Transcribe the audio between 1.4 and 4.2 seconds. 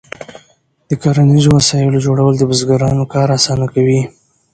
وسایلو جوړول د بزګرانو کار اسانه کوي.